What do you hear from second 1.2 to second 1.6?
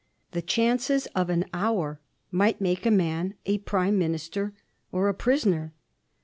an